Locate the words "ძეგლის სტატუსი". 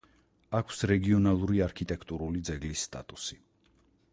2.49-3.39